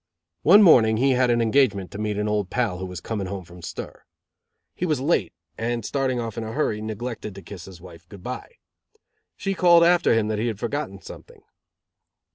One 0.41 0.63
morning 0.63 0.97
he 0.97 1.11
had 1.11 1.29
an 1.29 1.43
engagement 1.43 1.91
to 1.91 1.99
meet 1.99 2.17
an 2.17 2.27
old 2.27 2.49
pal 2.49 2.79
who 2.79 2.87
was 2.87 2.99
coming 3.01 3.27
home 3.27 3.45
from 3.45 3.61
stir. 3.61 4.01
He 4.73 4.83
was 4.83 4.99
late, 4.99 5.31
and 5.59 5.85
starting 5.85 6.19
off 6.19 6.39
in 6.39 6.43
a 6.43 6.53
hurry, 6.53 6.81
neglected 6.81 7.35
to 7.35 7.43
kiss 7.43 7.65
his 7.65 7.79
wife 7.79 8.09
good 8.09 8.23
bye. 8.23 8.55
She 9.37 9.53
called 9.53 9.83
after 9.83 10.15
him 10.15 10.27
that 10.29 10.39
he 10.39 10.47
had 10.47 10.59
forgotten 10.59 11.01
something. 11.03 11.43